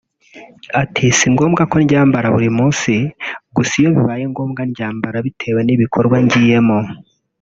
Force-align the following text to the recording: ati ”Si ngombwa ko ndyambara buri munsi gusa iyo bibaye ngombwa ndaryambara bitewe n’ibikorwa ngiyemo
ati 0.81 1.05
”Si 1.17 1.27
ngombwa 1.33 1.61
ko 1.71 1.75
ndyambara 1.83 2.27
buri 2.35 2.49
munsi 2.57 2.91
gusa 3.55 3.73
iyo 3.79 3.89
bibaye 3.95 4.23
ngombwa 4.31 4.61
ndaryambara 4.67 5.17
bitewe 5.25 5.59
n’ibikorwa 5.63 6.15
ngiyemo 6.25 6.77